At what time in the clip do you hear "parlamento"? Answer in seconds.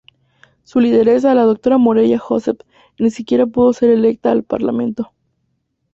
4.43-5.13